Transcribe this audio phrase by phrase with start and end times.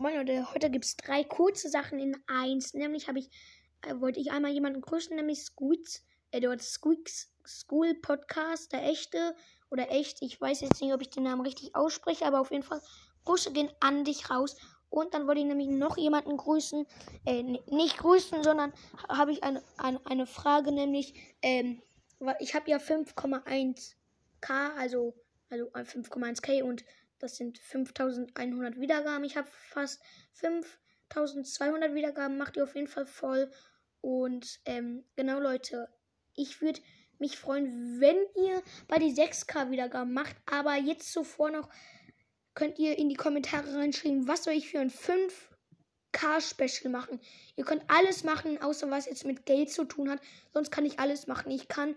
[0.00, 2.72] Moin Leute, heute gibt es drei kurze Sachen in eins.
[2.72, 3.30] Nämlich habe ich,
[3.82, 9.34] äh, wollte ich einmal jemanden grüßen, nämlich Squeaks, äh, dort Squeaks School Podcast, der echte
[9.72, 10.22] oder echt.
[10.22, 12.80] Ich weiß jetzt nicht, ob ich den Namen richtig ausspreche, aber auf jeden Fall
[13.24, 14.56] Grüße gehen an dich raus.
[14.88, 16.86] Und dann wollte ich nämlich noch jemanden grüßen,
[17.26, 18.72] äh, nicht grüßen, sondern
[19.08, 21.12] habe ich eine, eine, eine Frage, nämlich,
[21.42, 21.82] ähm,
[22.38, 23.96] ich habe ja 5,1k,
[24.76, 25.16] also,
[25.50, 26.84] also 5,1k und
[27.18, 29.24] das sind 5100 Wiedergaben.
[29.24, 30.00] Ich habe fast
[30.34, 32.38] 5200 Wiedergaben.
[32.38, 33.50] Macht ihr auf jeden Fall voll.
[34.00, 35.88] Und ähm, genau, Leute,
[36.34, 36.80] ich würde
[37.18, 40.36] mich freuen, wenn ihr bei die 6K Wiedergaben macht.
[40.46, 41.68] Aber jetzt zuvor noch
[42.54, 47.20] könnt ihr in die Kommentare reinschreiben, was soll ich für ein 5K Special machen.
[47.56, 50.20] Ihr könnt alles machen, außer was jetzt mit Geld zu tun hat.
[50.52, 51.50] Sonst kann ich alles machen.
[51.50, 51.94] Ich kann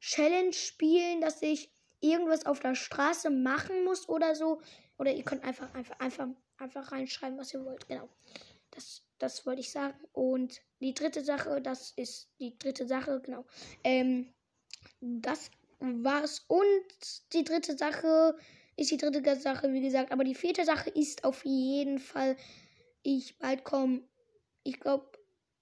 [0.00, 4.60] Challenge spielen, dass ich irgendwas auf der Straße machen muss oder so.
[4.98, 7.86] Oder ihr könnt einfach, einfach, einfach, einfach reinschreiben, was ihr wollt.
[7.88, 8.08] Genau.
[8.70, 9.98] Das, das wollte ich sagen.
[10.12, 13.44] Und die dritte Sache, das ist die dritte Sache, genau.
[13.84, 14.32] Ähm,
[15.00, 15.50] das
[15.80, 16.44] war's.
[16.48, 18.36] Und die dritte Sache
[18.76, 20.12] ist die dritte Sache, wie gesagt.
[20.12, 22.36] Aber die vierte Sache ist auf jeden Fall,
[23.02, 24.02] ich bald komme,
[24.62, 25.10] ich glaube,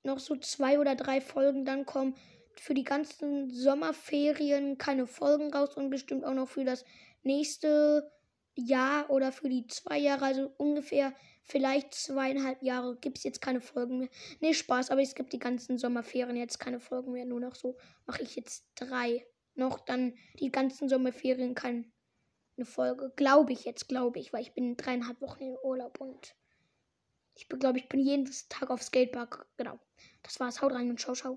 [0.03, 2.15] noch so zwei oder drei Folgen dann kommen
[2.61, 6.85] für die ganzen Sommerferien keine Folgen raus und bestimmt auch noch für das
[7.23, 8.11] nächste
[8.55, 11.13] Jahr oder für die zwei Jahre, also ungefähr
[11.43, 14.09] vielleicht zweieinhalb Jahre, gibt es jetzt keine Folgen mehr.
[14.41, 17.25] Nee, Spaß, aber es gibt die ganzen Sommerferien jetzt keine Folgen mehr.
[17.25, 19.27] Nur noch so mache ich jetzt drei.
[19.55, 21.85] Noch dann die ganzen Sommerferien keine
[22.63, 23.13] Folge.
[23.17, 26.35] Glaube ich jetzt, glaube ich, weil ich bin dreieinhalb Wochen in Urlaub und
[27.35, 29.47] ich glaube, ich bin jeden Tag auf Skatepark.
[29.57, 29.79] Genau.
[30.23, 30.63] Das war's.
[30.63, 31.35] Haut rein und ciao, ciao.